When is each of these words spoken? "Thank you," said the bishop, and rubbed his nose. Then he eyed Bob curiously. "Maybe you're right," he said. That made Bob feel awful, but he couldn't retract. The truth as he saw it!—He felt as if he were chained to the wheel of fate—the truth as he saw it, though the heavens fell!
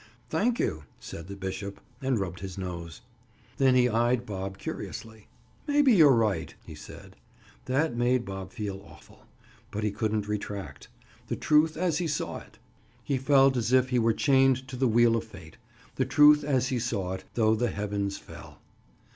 "Thank 0.31 0.57
you," 0.57 0.85
said 0.99 1.27
the 1.27 1.35
bishop, 1.35 1.79
and 2.01 2.17
rubbed 2.17 2.39
his 2.39 2.57
nose. 2.57 3.01
Then 3.57 3.75
he 3.75 3.87
eyed 3.87 4.25
Bob 4.25 4.57
curiously. 4.57 5.27
"Maybe 5.67 5.93
you're 5.93 6.15
right," 6.15 6.55
he 6.65 6.73
said. 6.73 7.17
That 7.65 7.95
made 7.95 8.25
Bob 8.25 8.51
feel 8.51 8.81
awful, 8.83 9.27
but 9.69 9.83
he 9.83 9.91
couldn't 9.91 10.27
retract. 10.27 10.87
The 11.27 11.35
truth 11.35 11.77
as 11.77 11.99
he 11.99 12.07
saw 12.07 12.39
it!—He 12.39 13.17
felt 13.19 13.55
as 13.55 13.71
if 13.71 13.89
he 13.89 13.99
were 13.99 14.11
chained 14.11 14.67
to 14.69 14.75
the 14.75 14.87
wheel 14.87 15.15
of 15.15 15.23
fate—the 15.23 16.05
truth 16.05 16.43
as 16.43 16.69
he 16.69 16.79
saw 16.79 17.13
it, 17.13 17.25
though 17.35 17.53
the 17.53 17.69
heavens 17.69 18.17
fell! 18.17 18.59